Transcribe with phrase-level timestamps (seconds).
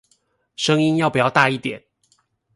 [0.55, 1.85] 聲音要不要大一點